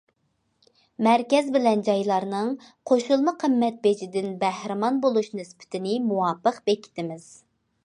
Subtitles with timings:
[1.07, 2.49] مەركەز بىلەن جايلارنىڭ
[2.91, 7.33] قوشۇلما قىممەت بېجىدىن بەھرىمەن بولۇش نىسبىتىنى مۇۋاپىق بېكىتىمىز.